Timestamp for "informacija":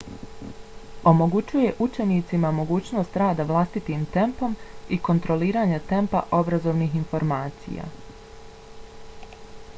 7.05-7.89